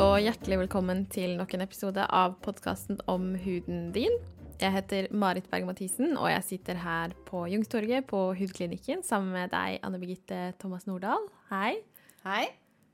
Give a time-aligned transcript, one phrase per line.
[0.00, 4.14] og hjertelig velkommen til nok en episode av podkasten om huden din.
[4.56, 9.82] Jeg heter Marit Berg-Mathisen, og jeg sitter her på Jungstorget på Hudklinikken sammen med deg,
[9.84, 11.26] Anne Birgitte Thomas Nordahl.
[11.50, 11.82] Hei.
[12.24, 12.46] Hei.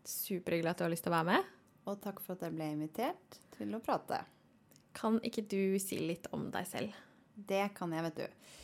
[0.02, 1.54] Superhyggelig at du har lyst til å være med.
[1.86, 4.24] Og takk for at jeg ble invitert til å prate.
[4.98, 6.98] Kan ikke du si litt om deg selv?
[7.38, 8.54] Det kan jeg, vet du.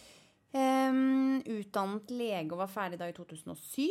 [0.55, 3.87] Um, utdannet lege og var ferdig da i 2007.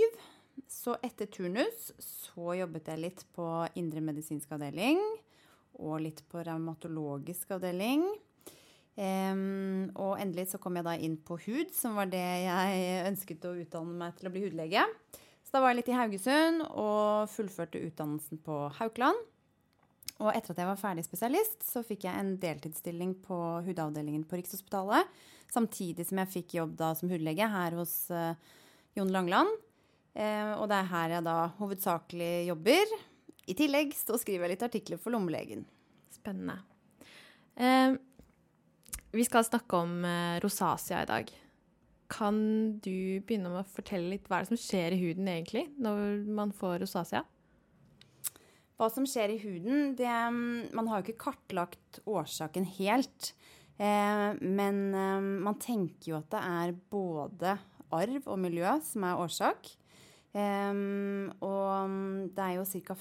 [0.70, 3.48] Så etter turnus så jobbet jeg litt på
[3.80, 5.02] indremedisinsk avdeling
[5.82, 8.06] og litt på revmatologisk avdeling.
[8.94, 13.48] Um, og endelig så kom jeg da inn på hud, som var det jeg ønsket
[13.50, 14.86] å utdanne meg til å bli hudlege.
[15.44, 19.18] Så da var jeg litt i Haugesund og fullførte utdannelsen på Haukeland.
[20.22, 24.38] Og etter at jeg var ferdig spesialist, så fikk jeg en deltidsstilling på hudavdelingen på
[24.40, 25.10] Rikshospitalet.
[25.52, 28.38] Samtidig som jeg fikk jobb da som hudlege her hos uh,
[28.98, 29.50] Jon Langland.
[30.14, 32.98] Uh, og det er her jeg da hovedsakelig jobber.
[33.50, 35.66] I tillegg så skriver jeg litt artikler for Lommelegen.
[36.14, 36.62] Spennende.
[37.60, 37.98] Eh,
[39.12, 40.06] vi skal snakke om
[40.42, 41.34] rosacea i dag.
[42.14, 42.38] Kan
[42.80, 46.24] du begynne med å fortelle litt hva er det som skjer i huden egentlig når
[46.40, 47.26] man får rosacea?
[48.78, 53.34] Hva som skjer i huden, det Man har jo ikke kartlagt årsaken helt.
[53.78, 57.58] Eh, men eh, man tenker jo at det er både
[57.94, 59.72] arv og miljø som er årsak.
[60.34, 60.76] Eh,
[61.46, 61.98] og
[62.34, 63.00] det er jo ca.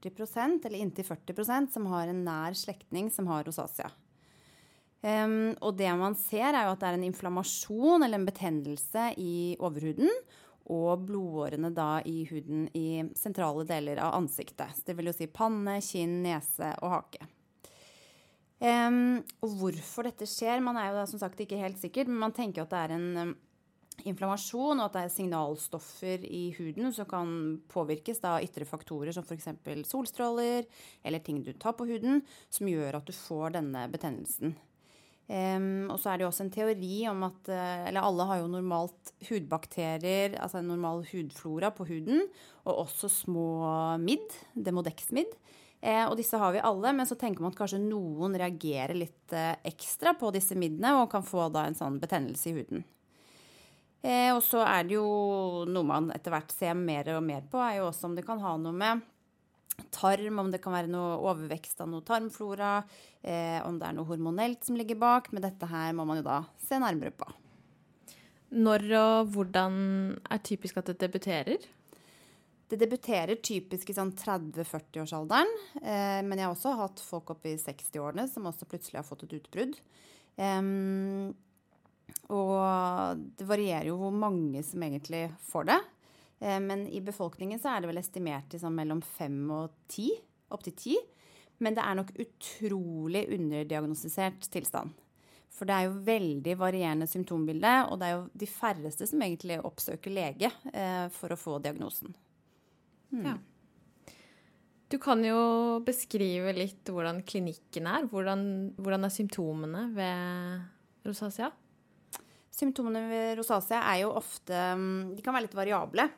[0.00, 3.90] 40% eller inntil 40% som har en nær slektning som har rosacea.
[5.00, 9.06] Um, og det man ser, er jo at det er en inflammasjon eller en betennelse
[9.20, 10.10] i overhuden.
[10.70, 14.76] Og blodårene da i huden i sentrale deler av ansiktet.
[14.76, 17.26] Så det vil jo si panne, kinn, nese og hake.
[18.60, 22.20] Um, og hvorfor dette skjer, man er jo da som sagt ikke helt sikker, men
[22.26, 23.32] man tenker at det er en um,
[24.08, 27.30] inflammasjon, og at det er signalstoffer i huden som kan
[27.72, 29.50] påvirkes av ytre faktorer som f.eks.
[29.88, 30.66] solstråler
[31.04, 34.56] eller ting du tar på huden, som gjør at du får denne betennelsen.
[35.30, 38.40] Um, og så er det jo også en teori om at uh, Eller alle har
[38.40, 42.24] jo normalt hudbakterier, altså en normal hudflora på huden,
[42.64, 43.46] og også små
[44.02, 45.30] midd, demodex-midd.
[45.80, 49.32] Eh, og disse har vi alle, men så tenker man at kanskje noen reagerer litt
[49.32, 52.84] eh, ekstra på disse middene og kan få da en sånn betennelse i huden.
[54.00, 55.06] Eh, og så er det jo
[55.68, 58.40] noe man etter hvert ser mer og mer på, er jo også om det kan
[58.40, 59.02] ha noe med
[59.92, 62.80] tarm, om det kan være noe overvekst av noe tarmflora,
[63.22, 65.30] eh, om det er noe hormonelt som ligger bak.
[65.32, 67.28] Men dette her må man jo da se nærmere på.
[68.60, 69.74] Når og hvordan
[70.26, 71.68] er typisk at det debuterer?
[72.70, 75.52] Det debuterer typisk i sånn 30-40-årsalderen.
[75.82, 79.26] Eh, men jeg har også hatt folk opp i 60-årene som også plutselig har fått
[79.26, 79.78] et utbrudd.
[80.40, 81.32] Um,
[82.30, 85.78] og det varierer jo hvor mange som egentlig får det.
[86.40, 90.08] Eh, men i befolkningen så er det vel estimert liksom mellom fem og ti.
[90.50, 90.96] Opptil ti.
[91.60, 94.96] Men det er nok utrolig underdiagnostisert tilstand.
[95.50, 99.58] For det er jo veldig varierende symptombilde, og det er jo de færreste som egentlig
[99.66, 102.14] oppsøker lege eh, for å få diagnosen.
[103.10, 103.26] Hmm.
[103.26, 103.34] Ja.
[104.90, 105.40] Du kan jo
[105.86, 108.06] beskrive litt hvordan klinikken er.
[108.10, 108.42] Hvordan,
[108.78, 111.50] hvordan er symptomene ved rosacea?
[112.54, 116.08] Symptomene ved rosacea er jo ofte mm, De kan være litt variable.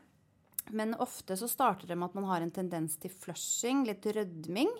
[0.72, 4.70] Men ofte så starter det med at man har en tendens til flushing, litt rødming.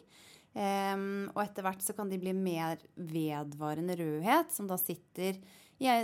[0.53, 5.41] Um, og etter hvert så kan de bli mer vedvarende rødhet, som da sitter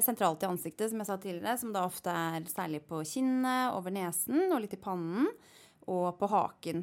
[0.03, 3.95] sentralt i ansiktet, som jeg sa tidligere, som da ofte er særlig på kinnet, over
[3.95, 5.29] nesen og litt i pannen
[5.89, 6.83] og på haken.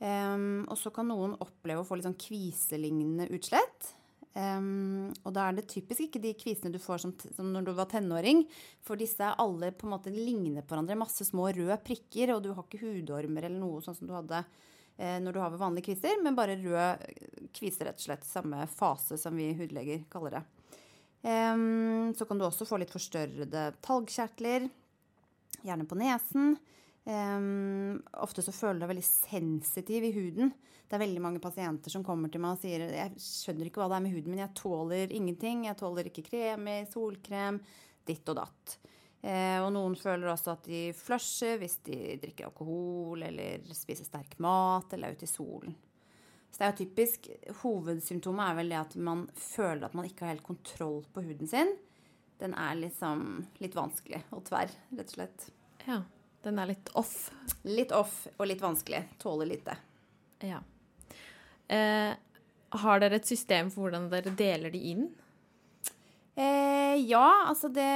[0.00, 3.90] Um, og så kan noen oppleve å få litt sånn kviselignende utslett.
[4.30, 7.72] Um, og da er det typisk ikke de kvisene du får som, som, når du
[7.74, 8.44] var tenåring.
[8.86, 10.98] For disse alle på en måte ligner på hverandre.
[11.00, 14.44] Masse små røde prikker, og du har ikke hudormer eller noe sånn som du hadde
[14.44, 16.88] eh, når du har vanlige kviser, men bare røde
[17.56, 18.28] kviser, rett og slett.
[18.28, 20.44] Samme fase som vi hudleger kaller det.
[21.20, 24.70] Um, så kan du også få litt forstørrede talgkjertler,
[25.66, 26.54] gjerne på nesen.
[27.04, 30.52] Um, ofte så føler du deg veldig sensitiv i huden.
[30.84, 33.88] Det er veldig mange pasienter som kommer til meg og sier jeg skjønner ikke hva
[33.92, 35.64] det er med huden min, jeg tåler ingenting.
[35.68, 37.60] Jeg tåler ikke kremer, solkrem,
[38.06, 38.78] ditt og datt.
[39.20, 44.38] Uh, og noen føler også at de flusher hvis de drikker alkohol eller spiser sterk
[44.40, 45.76] mat eller er ute i solen.
[46.50, 47.28] Så det er jo typisk,
[47.62, 51.50] Hovedsymptomet er vel det at man føler at man ikke har helt kontroll på huden
[51.50, 51.76] sin.
[52.40, 55.46] Den er liksom litt vanskelig og tverr, rett og slett.
[55.86, 56.00] Ja.
[56.42, 57.30] Den er litt off.
[57.68, 59.02] Litt off og litt vanskelig.
[59.20, 59.76] Tåler lite.
[60.40, 60.60] Ja.
[61.68, 62.12] Eh,
[62.70, 65.04] har dere et system for hvordan dere deler de inn?
[66.34, 67.90] Eh, ja, altså det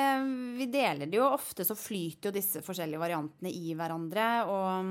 [0.59, 4.27] Vi deler det jo ofte, så flyter jo disse forskjellige variantene i hverandre.
[4.51, 4.85] Og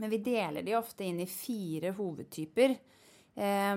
[0.00, 2.76] Men vi deler de ofte inn i fire hovedtyper.
[3.34, 3.76] Eh,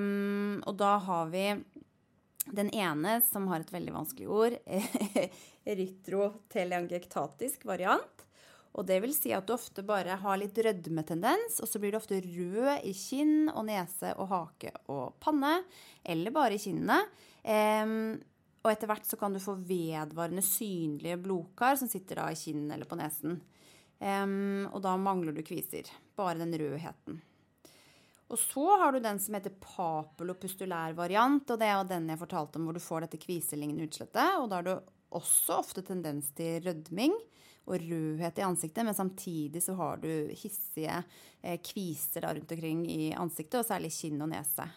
[0.66, 1.48] og da har vi
[2.46, 4.54] den ene som har et veldig vanskelig ord,
[5.72, 8.26] erytroteleangiektatisk variant.
[8.76, 12.00] Og det vil si at du ofte bare har litt rødmetendens, og så blir du
[12.00, 15.62] ofte rød i kinn og nese og hake og panne,
[16.04, 17.00] eller bare i kinnene.
[17.46, 18.18] Um,
[18.66, 22.76] og etter hvert så kan du få vedvarende synlige blodkar som sitter da i kinnene
[22.76, 23.38] eller på nesen.
[24.02, 25.88] Um, og da mangler du kviser.
[26.18, 27.22] Bare den rødheten.
[28.26, 32.20] Og så har du den som heter papulopustulær variant, og det er jo den jeg
[32.24, 34.40] fortalte om hvor du får dette kviselignende utslettet.
[34.42, 34.74] Og da har du
[35.16, 37.14] også ofte tendens til rødming
[37.66, 41.00] og rødhet i ansiktet, men samtidig så har du hissige
[41.42, 44.68] eh, kviser rundt omkring i ansiktet, og særlig kinn og nese.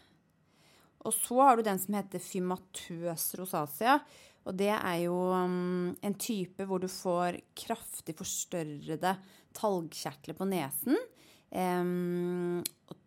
[1.07, 3.99] Og så har du den som heter fymatøs rosacea.
[4.49, 9.13] Og det er jo um, en type hvor du får kraftig forstørrede
[9.57, 10.97] talgkjertler på nesen.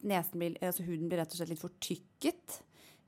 [0.01, 2.61] Nesen blir, altså huden blir rett og slett litt for tykket.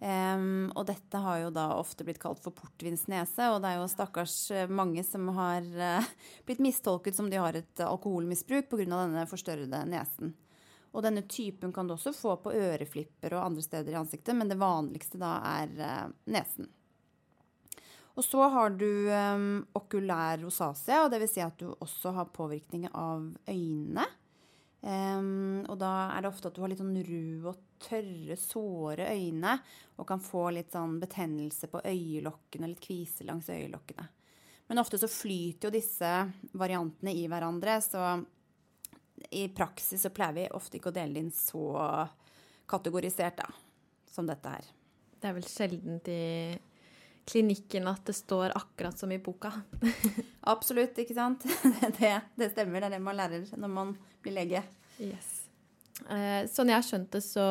[0.04, 3.88] Um, og dette har jo da ofte blitt kalt for portvinsnese, og det er jo
[3.88, 6.10] stakkars eh, mange som har uh,
[6.48, 8.84] blitt mistolket som de har et alkoholmisbruk pga.
[8.90, 10.34] denne forstørrede nesen.
[10.92, 14.52] Og denne typen kan du også få på øreflipper og andre steder i ansiktet, men
[14.52, 16.68] det vanligste da er uh, nesen.
[18.14, 22.34] Og så har du um, okulær rosacea, og det vil si at du også har
[22.36, 24.06] påvirkning av øynene.
[24.84, 29.06] Um, og da er det ofte at du har litt sånn ru og tørre, såre
[29.16, 29.54] øyne
[29.96, 34.10] og kan få litt sånn betennelse på øyelokkene, litt kvise langs øyelokkene.
[34.68, 36.12] Men ofte så flyter jo disse
[36.60, 38.18] variantene i hverandre, så
[39.32, 41.64] i praksis så pleier vi ofte ikke å dele det inn så
[42.68, 43.48] kategorisert, da,
[44.12, 44.68] som dette her.
[45.16, 46.22] Det er vel sjelden i
[47.30, 49.52] klinikken at det står akkurat som i boka.
[50.54, 51.46] Absolutt, ikke sant.
[52.00, 52.82] Det, det, stemmer.
[52.82, 53.94] Det er det man lærer når man
[54.24, 54.64] blir lege.
[55.02, 55.30] Yes.
[56.10, 57.46] Eh, sånn jeg har skjønt det, så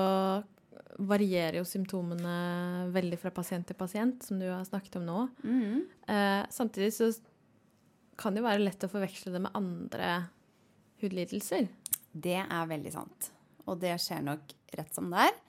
[1.03, 5.21] varierer jo symptomene veldig fra pasient til pasient, som du har snakket om nå.
[5.45, 5.79] Mm.
[6.09, 7.09] Eh, samtidig så
[8.21, 10.11] kan det jo være lett å forveksle det med andre
[11.03, 11.71] hudlidelser.
[12.13, 13.33] Det er veldig sant.
[13.67, 15.41] Og det skjer nok rett som det er.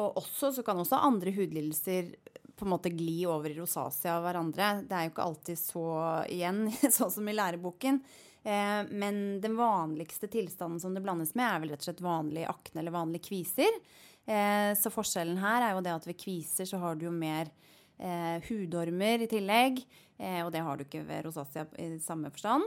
[0.00, 2.10] Og også så kan også andre hudlidelser
[2.56, 4.70] på en måte gli over i rosacea av hverandre.
[4.86, 5.86] Det er jo ikke alltid så
[6.30, 8.00] igjen, sånn som i læreboken.
[8.44, 12.46] Eh, men den vanligste tilstanden som det blandes med, er vel rett og slett vanlig
[12.50, 13.78] akne eller vanlige kviser.
[14.26, 17.50] Eh, så forskjellen her er jo det at ved kviser så har du jo mer
[17.98, 19.84] eh, hudormer i tillegg.
[20.14, 22.62] Og det har du ikke ved rosacea i samme forstand.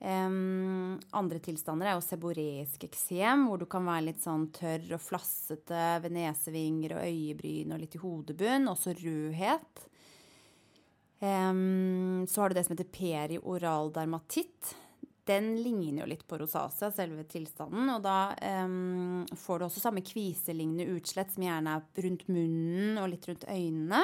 [0.00, 5.02] Um, andre tilstander er jo seboreisk eksem, hvor du kan være litt sånn tørr og
[5.04, 8.70] flassete ved nesevinger og øyebryn og litt i hodebunn.
[8.72, 9.82] Også rødhet.
[11.20, 14.70] Um, så har du det som heter perioral dermatitt.
[15.28, 17.90] Den ligner jo litt på rosacea, selve tilstanden.
[17.92, 18.32] Og da
[18.64, 23.44] um, får du også samme kviselignende utslett som gjerne er rundt munnen og litt rundt
[23.52, 24.00] øynene.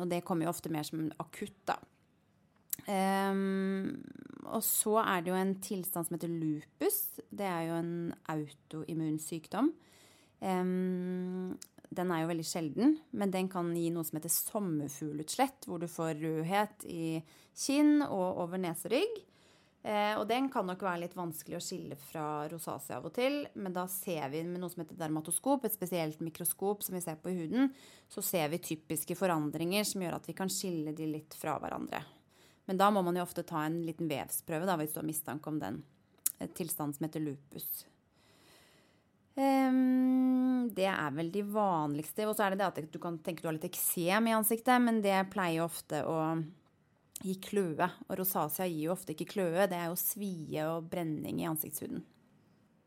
[0.00, 1.76] og det kommer jo ofte mer som akutt, da.
[2.84, 3.96] Um,
[4.46, 7.00] og så er det jo en tilstand som heter lupus.
[7.30, 7.94] Det er jo en
[8.30, 9.72] autoimmun sykdom.
[10.40, 11.56] Um,
[11.96, 15.88] den er jo veldig sjelden, men den kan gi noe som heter sommerfuglutslett, hvor du
[15.90, 17.22] får rødhet i
[17.56, 19.22] kinn og over neserygg.
[19.86, 23.44] Eh, og den kan nok være litt vanskelig å skille fra rosacea av og til,
[23.54, 27.20] men da ser vi med noe som heter dermatoskop, et spesielt mikroskop som vi ser
[27.22, 27.70] på i huden,
[28.10, 32.02] så ser vi typiske forandringer som gjør at vi kan skille de litt fra hverandre.
[32.66, 35.50] Men da må man jo ofte ta en liten vevsprøve da, hvis du har mistanke
[35.50, 35.82] om den
[36.58, 37.86] tilstanden som heter lupus.
[39.36, 42.26] Um, det er vel de vanligste.
[42.26, 44.76] Og så er det det at du kan tenke du har litt eksem i ansiktet,
[44.82, 46.18] men det pleier ofte å
[47.22, 47.90] gi kløe.
[48.08, 52.04] Og rosacea gir jo ofte ikke kløe, det er jo svie og brenning i ansiktshuden.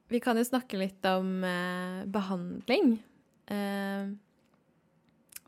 [0.09, 2.95] Vi kan jo snakke litt om eh, behandling.
[3.45, 4.09] Eh,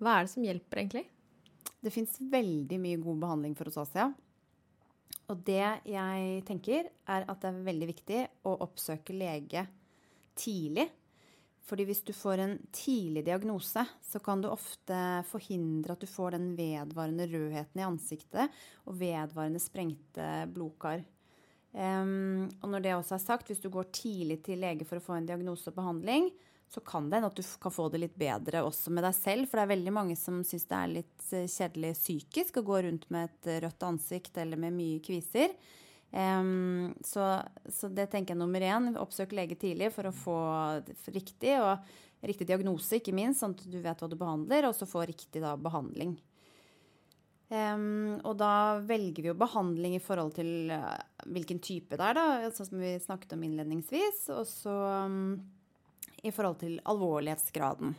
[0.02, 1.08] hva er det som hjelper, egentlig?
[1.82, 4.12] Det fins veldig mye god behandling for rosacea.
[5.32, 9.64] Og det jeg tenker, er at det er veldig viktig å oppsøke lege
[10.38, 10.90] tidlig.
[11.72, 14.98] Fordi hvis du får en tidlig diagnose, så kan du ofte
[15.30, 21.06] forhindre at du får den vedvarende rødheten i ansiktet og vedvarende sprengte blodkar.
[21.72, 25.06] Um, og når det også er sagt, hvis du går tidlig til lege for å
[25.06, 26.28] få en diagnose og behandling,
[26.72, 29.50] så kan det hende at du kan få det litt bedre også med deg selv.
[29.50, 32.82] For det er veldig mange som syns det er litt eh, kjedelig psykisk å gå
[32.86, 35.52] rundt med et rødt ansikt eller med mye kviser.
[36.12, 37.40] Um, så,
[37.72, 38.90] så, det tenker jeg nummer én.
[39.00, 40.40] Oppsøk lege tidlig for å få
[41.12, 44.88] riktig, og riktig diagnose, ikke minst, sånn at du vet hva du behandler, og så
[44.88, 46.18] få riktig da, behandling.
[47.52, 50.96] Um, og da velger vi jo behandling i forhold til uh,
[51.28, 54.30] hvilken type det er, da, sånn som vi snakket om innledningsvis.
[54.36, 54.76] Og så
[55.08, 55.34] um,
[56.22, 57.96] i forhold til alvorlighetsgraden.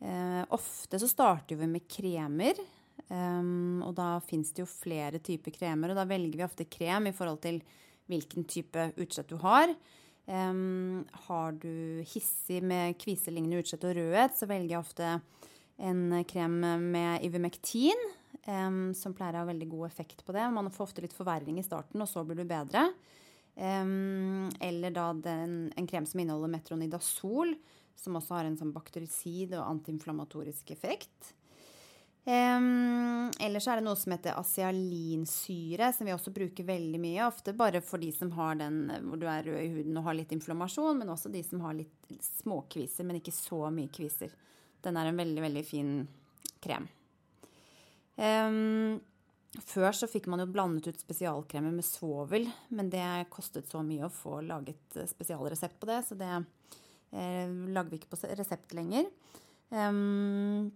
[0.00, 2.60] Eh, ofte så starter vi med kremer.
[3.06, 7.06] Um, og da fins det jo flere typer kremer, og da velger vi ofte krem
[7.06, 7.60] i forhold til
[8.10, 9.70] hvilken type utslett du har.
[10.26, 15.12] Um, har du hissig med kviselignende utslett og rødhet, så velger jeg ofte
[15.76, 16.56] en krem
[16.88, 18.00] med Ivermectin,
[18.48, 20.48] um, som pleier å ha veldig god effekt på det.
[20.56, 22.88] Man får ofte litt forverring i starten, og så blir du bedre.
[23.56, 27.54] Um, eller da den, en krem som inneholder metronidazol,
[27.96, 31.32] som også har en sånn bakterisid og antiinflammatorisk effekt.
[32.26, 37.22] Um, ellers er det noe som heter asialinsyre, som vi også bruker veldig mye.
[37.30, 40.18] Ofte bare for de som har den hvor du er rød i huden og har
[40.18, 44.34] litt inflammasjon, men også de som har litt småkviser, men ikke så mye kviser.
[44.84, 45.92] Den er en veldig, veldig fin
[46.66, 46.90] krem.
[48.16, 48.98] Um,
[49.66, 54.08] før så fikk man jo blandet ut spesialkremer med svovel, men det kostet så mye
[54.08, 59.08] å få laget spesialresept på det, så det eh, lager vi ikke på resept lenger.
[59.70, 60.68] Um,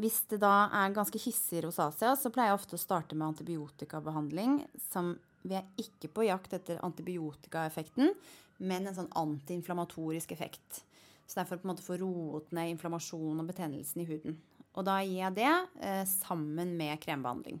[0.00, 4.60] hvis det da er ganske hissig rosacea, så pleier jeg ofte å starte med antibiotikabehandling.
[4.90, 8.14] Som vi er ikke på jakt etter antibiotikaeffekten,
[8.60, 10.84] men en sånn antiinflamatorisk effekt.
[11.26, 14.38] Så det er for å få roet ned inflammasjonen og betennelsen i huden.
[14.78, 15.50] Og da gir jeg det
[15.82, 17.58] eh, sammen med krembehandling.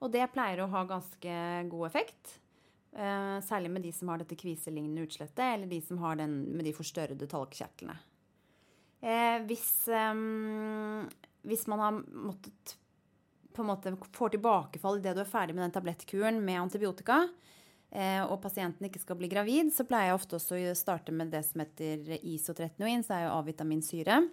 [0.00, 2.36] Og det pleier å ha ganske god effekt.
[2.92, 6.66] Eh, særlig med de som har dette kviselignende utslettet, eller de som har den med
[6.66, 7.98] de forstørrede talgkjertlene.
[9.00, 11.06] Eh, hvis, um,
[11.48, 12.74] hvis, man har måttet
[13.54, 17.22] på en måte får tilbakefall idet du er ferdig med den tablettkuren med antibiotika,
[17.90, 21.32] eh, og pasienten ikke skal bli gravid, så pleier jeg ofte også å starte med
[21.32, 24.30] det som heter isotretinoin, så er jo A-vitaminsyre, eh,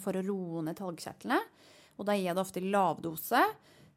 [0.00, 1.38] for å roe ned talgkjertlene.
[1.98, 3.42] Og da gir jeg det ofte lavdose.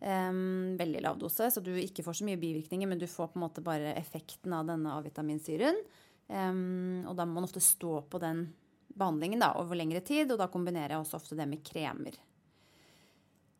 [0.01, 3.37] Um, veldig lav dose, så du ikke får så mye bivirkninger, men du får på
[3.37, 5.77] en måte bare effekten av denne A-vitaminsyren.
[6.25, 8.47] Um, og da må man ofte stå på den
[8.97, 12.17] behandlingen da, over lengre tid, og da kombinerer jeg også ofte det med kremer.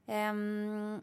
[0.09, 0.97] Um,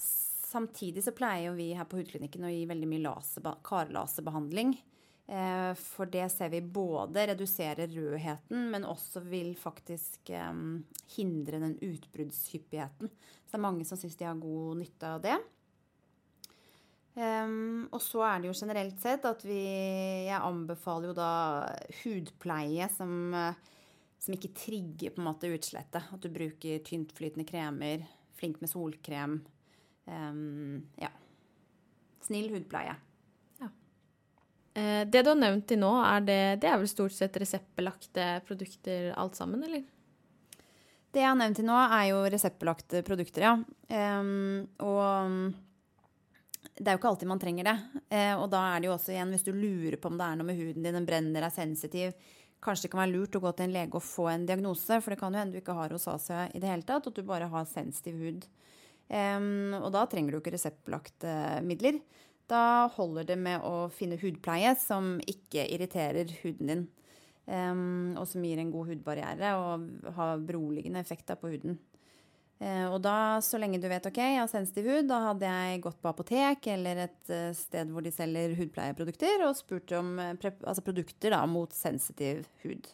[0.00, 4.78] samtidig så pleier jo vi her på hudklinikken å gi veldig mye karlaserbehandling.
[5.24, 10.52] Eh, for det ser vi både reduserer rødheten, men også vil faktisk eh,
[11.16, 13.08] hindre den utbruddshyppigheten.
[13.08, 15.38] Så det er mange som syns de har god nytte av det.
[17.14, 19.60] Um, og så er det jo generelt sett at vi
[20.26, 21.28] Jeg anbefaler jo da
[22.00, 23.30] hudpleie som,
[24.18, 26.10] som ikke trigger på en måte utslettet.
[26.10, 28.02] At du bruker tyntflytende kremer,
[28.34, 29.38] flink med solkrem.
[30.10, 31.12] Ja.
[32.26, 32.98] Snill hudpleie.
[34.74, 38.28] Eh, det du har nevnt til nå, er det, det er vel stort sett reseptbelagte
[38.46, 39.84] produkter alt sammen, eller?
[41.14, 43.52] Det jeg har nevnt til nå, er jo reseptbelagte produkter, ja.
[44.18, 45.52] Um, og
[46.74, 47.74] det er jo ikke alltid man trenger det.
[48.10, 50.40] Eh, og da er det jo også igjen, hvis du lurer på om det er
[50.40, 52.16] noe med huden din, den brenner, er sensitiv,
[52.64, 55.14] kanskje det kan være lurt å gå til en lege og få en diagnose, for
[55.14, 57.50] det kan jo hende du ikke har rosacea i det hele tatt, at du bare
[57.52, 58.48] har sensitiv hud.
[59.06, 62.00] Um, og da trenger du ikke reseptbelagte midler.
[62.50, 66.84] Da holder det med å finne hudpleie som ikke irriterer huden din,
[67.48, 71.78] um, og som gir en god hudbarriere og har beroligende effekter på huden.
[72.60, 75.80] Uh, og da, så lenge du vet ok, jeg har sensitiv hud, da hadde jeg
[75.86, 80.36] gått på apotek eller et eh, sted hvor de selger hudpleieprodukter, og spurt om eh,
[80.62, 82.92] altså produkter da, mot sensitiv hud.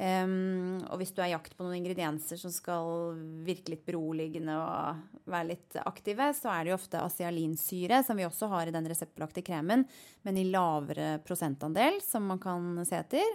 [0.00, 4.54] Um, og hvis du er i jakt på noen ingredienser som skal virke litt beroligende
[4.56, 8.72] og være litt aktive, så er det jo ofte asialinsyre, som vi også har i
[8.72, 9.84] den reseptbelagte kremen,
[10.24, 13.34] men i lavere prosentandel, som man kan se etter.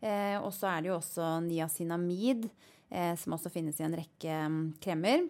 [0.00, 2.48] Eh, og så er det jo også niacinamid
[2.88, 4.40] eh, som også finnes i en rekke
[4.80, 5.28] kremer.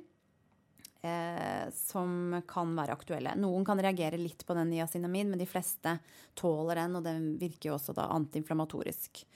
[1.02, 3.34] Eh, som kan være aktuelle.
[3.42, 5.98] Noen kan reagere litt på den niacinamid, men de fleste
[6.38, 9.26] tåler den, og den virker jo også da antiinflamatorisk.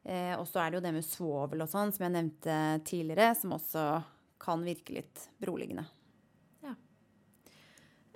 [0.00, 2.54] Og så er det jo det med svovel og sånn, som jeg nevnte
[2.88, 3.82] tidligere, som også
[4.40, 5.84] kan virke litt beroligende.
[6.64, 6.74] Ja.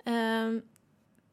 [0.09, 0.57] Eh,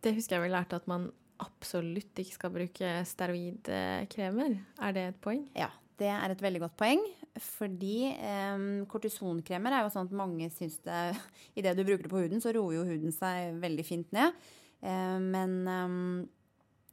[0.02, 1.08] det husker jeg vi lærte at man
[1.42, 4.58] absolutt ikke skal bruke steroidkremer.
[4.82, 5.46] Er det et poeng?
[5.58, 7.02] Ja, det er et veldig godt poeng.
[7.40, 11.14] Fordi eh, kortisonkremer er jo sånn at mange syns det
[11.58, 14.36] Idet du bruker det på huden, så roer jo huden seg veldig fint ned.
[14.84, 15.96] Eh, men eh,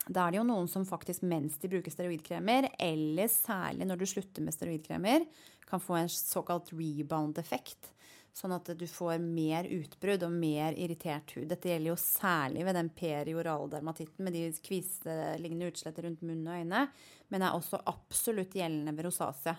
[0.08, 4.06] da er det jo noen som faktisk mens de bruker steroidkremer, eller særlig når du
[4.10, 5.26] slutter med steroidkremer,
[5.70, 7.92] kan få en såkalt rebound-effekt.
[8.34, 11.48] Sånn at du får mer utbrudd og mer irritert hud.
[11.50, 16.86] Dette gjelder jo særlig ved den perioraldermatitten med de kviselignende utsletter rundt munn og øyne,
[17.30, 19.58] men er også absolutt gjeldende ved rosacea.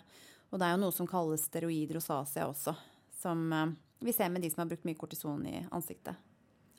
[0.50, 2.74] Og det er jo noe som kalles steroid rosacea også.
[3.20, 3.66] som eh,
[4.00, 6.16] vi ser med de som har brukt mye kortison i ansiktet.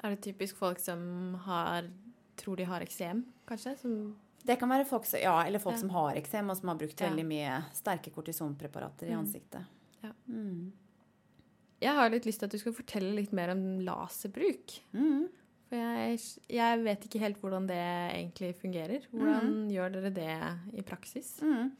[0.01, 1.86] Er det typisk folk som har,
[2.36, 3.75] tror de har eksem, kanskje?
[3.84, 3.96] Som
[4.41, 5.81] Det kan være folk, ja, eller folk Ja.
[5.84, 9.20] som har eksem, og som har brukt veldig mye sterke kortisonpreparater i Mm.
[9.20, 9.65] ansiktet.
[10.03, 10.12] Ja.
[10.27, 10.72] Mm.
[11.81, 14.79] Jeg har litt lyst til at du skal fortelle litt mer om laserbruk.
[14.93, 15.29] Mm.
[15.70, 19.05] For jeg, jeg vet ikke helt hvordan det egentlig fungerer.
[19.13, 21.39] Hvordan gjør dere det i praksis?
[21.41, 21.72] Mm.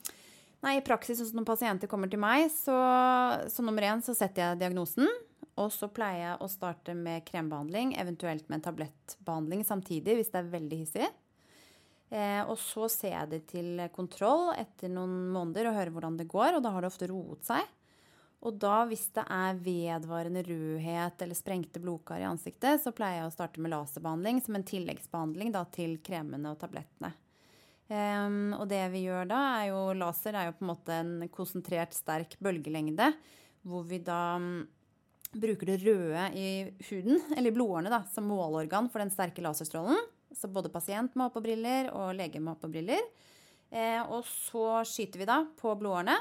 [0.64, 2.78] Nei, i praksis, sånn når pasienter kommer til meg, så,
[3.50, 5.08] så nummer én så setter jeg diagnosen.
[5.58, 10.40] Og så pleier jeg å starte med krembehandling, eventuelt med en tablettbehandling samtidig hvis det
[10.46, 11.10] er veldig hissig.
[12.12, 16.28] Eh, og så ser jeg det til kontroll etter noen måneder og hører hvordan det
[16.32, 17.70] går, og da har det ofte roet seg.
[18.42, 23.30] Og da, hvis det er vedvarende rødhet eller sprengte blodkar i ansiktet, så pleier jeg
[23.30, 27.14] å starte med laserbehandling som en tilleggsbehandling da, til kremene og tablettene.
[27.92, 31.14] Um, og det vi gjør da, er jo laser er jo på en måte en
[31.34, 33.12] konsentrert, sterk bølgelengde,
[33.68, 34.64] hvor vi da um,
[35.36, 36.48] bruker det røde i
[36.88, 40.02] huden, eller i blodårene, da, som målorgan for den sterke laserstrålen.
[40.36, 43.04] Så både pasient må ha på briller, og lege må ha på briller.
[43.72, 46.18] Eh, og så skyter vi da på blodårene.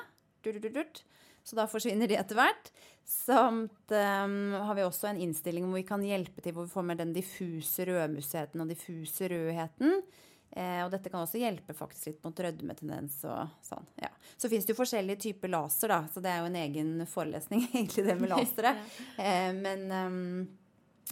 [1.43, 2.71] Så da forsvinner de etter hvert.
[3.11, 6.85] Samt um, har vi også en innstilling hvor vi kan hjelpe til hvor vi får
[6.87, 10.03] med den diffuse rødmusheten og diffuse rødheten.
[10.51, 13.87] Eh, og dette kan også hjelpe faktisk litt mot rødmetendens og sånn.
[14.03, 14.11] Ja.
[14.35, 16.01] Så fins det jo forskjellige typer laser, da.
[16.11, 18.75] Så det er jo en egen forelesning, egentlig, det med lasere.
[19.27, 20.21] eh, men um,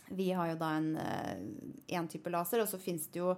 [0.08, 0.92] vi har jo da en,
[1.86, 3.34] én type laser, og så fins det jo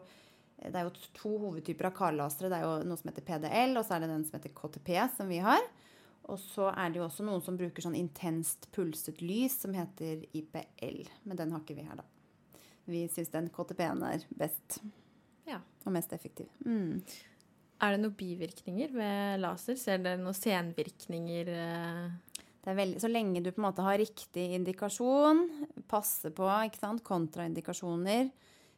[0.61, 2.51] det er jo to hovedtyper av karlasere.
[2.53, 4.91] Det er jo noe som heter PDL, og så er det den som heter KTP,
[5.17, 5.63] som vi har.
[6.29, 10.27] Og så er det jo også noen som bruker sånn intenst pulset lys, som heter
[10.37, 11.03] IPL.
[11.25, 12.05] Men den har ikke vi her, da.
[12.91, 14.83] Vi syns den KTP-en er best.
[15.49, 15.63] Ja.
[15.87, 16.51] Og mest effektiv.
[16.67, 17.01] Mm.
[17.81, 19.79] Er det noen bivirkninger ved laser?
[19.81, 21.55] Ser dere noen senvirkninger?
[22.65, 25.47] Veldig, så lenge du på en måte har riktig indikasjon,
[25.89, 26.49] passe på
[27.07, 28.31] kontraindikasjoner.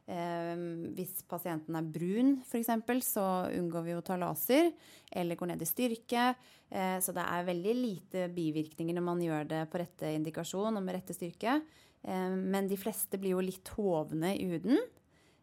[0.06, 0.62] Eh,
[0.96, 2.70] hvis pasienten er brun, f.eks.,
[3.06, 4.72] så unngår vi å ta laser.
[5.10, 6.32] Eller går ned i styrke.
[6.70, 10.82] Eh, så det er veldig lite bivirkninger når man gjør det på rette indikasjon og
[10.82, 11.60] med rette styrke.
[12.02, 14.80] Eh, men de fleste blir jo litt hovne i huden.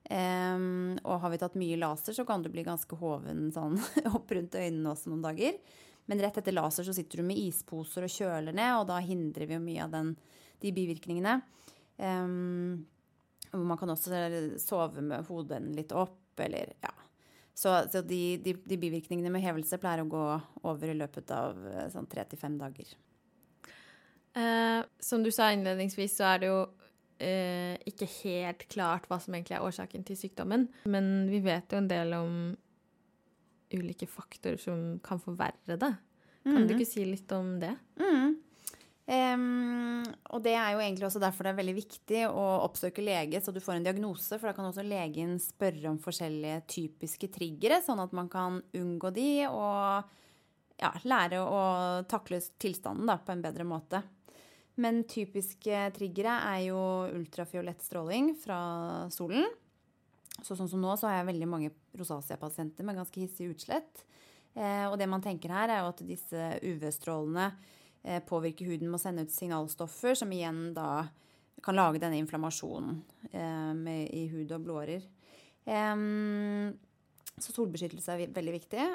[0.09, 0.57] Eh,
[1.03, 3.79] og har vi tatt mye laser, så kan du bli ganske hoven sånn
[4.15, 5.61] opp rundt øynene også noen dager.
[6.09, 9.49] Men rett etter laser så sitter du med isposer og kjøler ned, og da hindrer
[9.49, 10.15] vi jo mye av den,
[10.63, 11.35] de bivirkningene.
[11.97, 12.87] Um,
[13.53, 14.23] man kan også
[14.61, 16.95] sove med hodet litt opp, eller ja.
[17.59, 20.25] Så, så de, de, de, bivirkningene med hevelse pleier å gå
[20.69, 21.57] over i løpet av
[21.91, 22.93] sånn tre til fem dager.
[24.39, 26.61] Eh, som du sa innledningsvis, så er det jo
[27.19, 30.69] eh, ikke helt klart hva som egentlig er årsaken til sykdommen.
[30.87, 32.39] Men vi vet jo en del om
[33.75, 35.95] ulike faktorer som kan forverre det.
[36.43, 37.73] Kan du ikke si litt om det?
[37.99, 38.37] Mm.
[39.09, 43.41] Um, og det er jo egentlig også derfor det er veldig viktig å oppsøke lege,
[43.41, 44.37] så du får en diagnose.
[44.37, 49.11] For da kan også legen spørre om forskjellige typiske triggere, sånn at man kan unngå
[49.15, 50.15] de og
[50.79, 51.63] ja, lære å
[52.09, 54.03] takle tilstanden da, på en bedre måte.
[54.79, 56.81] Men typiske triggere er jo
[57.17, 58.61] ultrafiolett stråling fra
[59.11, 59.49] solen.
[60.45, 64.05] Så sånn som nå så har jeg veldig mange rosacea-pasienter med ganske hissig utslett.
[64.57, 67.49] Eh, og det man tenker her, er jo at disse UV-strålene
[68.03, 71.05] eh, påvirker huden med å sende ut signalstoffer, som igjen da
[71.63, 75.05] kan lage denne inflammasjonen eh, med, i hud og blodårer.
[77.39, 78.85] så solbeskyttelse er veldig viktig.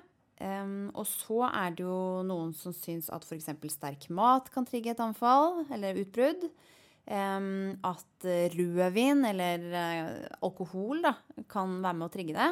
[0.99, 3.53] Og så er det jo noen som syns at f.eks.
[3.71, 6.49] sterk mat kan trigge et anfall eller utbrudd.
[7.05, 11.13] At rødvin eller uh, alkohol da,
[11.51, 12.51] kan være med å trigge det.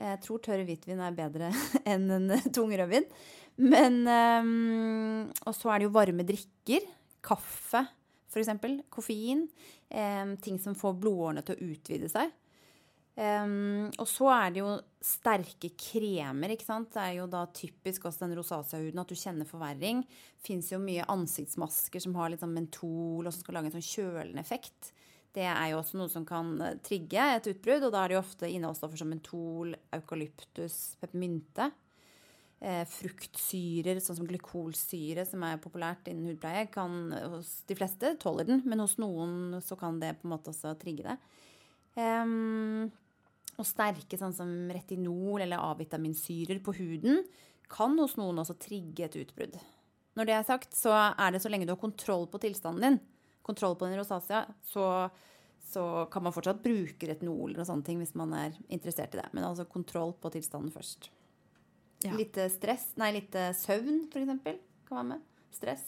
[0.00, 1.50] Jeg tror tørr hvitvin er bedre
[1.90, 3.08] enn en tung rødvin.
[3.60, 6.86] Men Og så er det jo varme drikker.
[7.20, 7.82] Kaffe,
[8.30, 8.48] f.eks.
[8.88, 9.42] Koffein.
[10.40, 12.30] ting som får blodårene til å utvide seg.
[13.20, 14.70] Um, og så er det jo
[15.04, 16.54] sterke kremer.
[16.54, 16.88] ikke sant?
[16.94, 20.00] Det er jo da typisk også den rosacea-huden at du kjenner forverring.
[20.40, 23.90] Fins jo mye ansiktsmasker som har litt sånn mentol og som skal lage en sånn
[23.90, 24.94] kjølende effekt.
[25.36, 28.22] Det er jo også noe som kan trigge et utbrudd, og da er det jo
[28.24, 31.68] ofte innholdsstoffer som mentol, eukalyptus, peppermynte.
[32.60, 38.48] Eh, fruktsyrer, sånn som glykolsyre, som er populært innen hudpleie, kan hos de fleste tåler
[38.48, 41.16] den, men hos noen så kan det på en måte også trigge det.
[41.94, 42.90] Um,
[43.60, 47.22] og sterke sånn som retinol eller A-vitaminsyrer på huden
[47.70, 49.58] kan hos noen også trigge et utbrudd.
[50.18, 52.98] Når det er sagt, så er det så lenge du har kontroll på tilstanden din,
[53.46, 54.84] kontroll på din rosacea, så,
[55.70, 59.28] så kan man fortsatt bruke retinol og sånne ting hvis man er interessert i det.
[59.36, 61.12] Men altså kontroll på tilstanden først.
[62.02, 62.16] Ja.
[62.16, 65.26] Litt stress, nei, litt søvn, eksempel, kan være med.
[65.54, 65.86] Stress.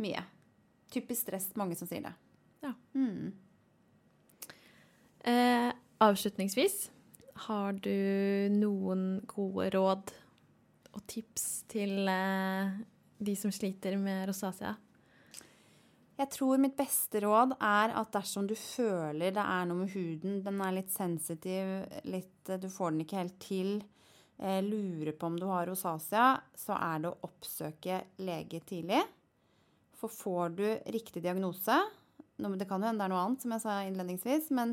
[0.00, 0.22] Mye.
[0.90, 2.12] typisk stress, mange som sier det.
[2.64, 2.72] Ja.
[2.96, 3.30] Mm.
[5.28, 6.90] Eh, avslutningsvis,
[7.46, 7.92] har du
[8.52, 10.12] noen gode råd
[10.90, 12.72] og tips til eh,
[13.20, 14.74] de som sliter med rosacea?
[16.20, 20.42] Jeg tror mitt beste råd er at dersom du føler det er noe med huden,
[20.44, 21.70] den er litt sensitiv,
[22.12, 23.70] litt, du får den ikke helt til,
[24.36, 29.00] eh, lurer på om du har rosacea, så er det å oppsøke lege tidlig.
[30.00, 31.76] For får du riktig diagnose
[32.40, 34.70] Det kan jo hende det er noe annet, som jeg sa innledningsvis, men,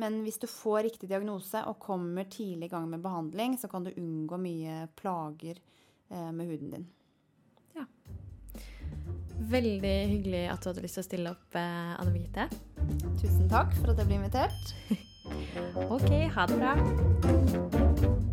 [0.00, 3.86] men hvis du får riktig diagnose og kommer tidlig i gang med behandling, så kan
[3.86, 5.60] du unngå mye plager
[6.10, 6.86] eh, med huden din.
[7.78, 7.86] Ja.
[9.54, 12.48] Veldig hyggelig at du hadde lyst til å stille opp, eh, Anne Birgitte.
[13.22, 14.76] Tusen takk for at jeg ble invitert.
[15.94, 18.32] OK, ha det bra.